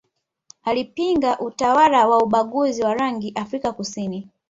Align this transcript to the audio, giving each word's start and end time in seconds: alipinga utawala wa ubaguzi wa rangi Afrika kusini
alipinga 0.63 1.39
utawala 1.39 2.07
wa 2.07 2.23
ubaguzi 2.23 2.83
wa 2.83 2.93
rangi 2.95 3.31
Afrika 3.35 3.71
kusini 3.73 4.27